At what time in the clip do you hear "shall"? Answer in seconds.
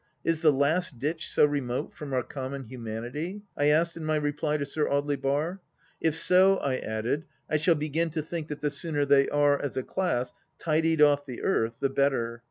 7.57-7.75